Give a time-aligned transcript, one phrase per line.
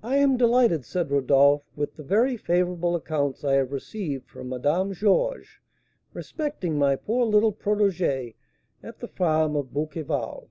[0.00, 4.92] "I am delighted," said Rodolph, "with the very favourable accounts I have received from Madame
[4.92, 5.58] Georges
[6.12, 8.36] respecting my poor little protégée
[8.80, 10.50] at the farm of Bouqueval.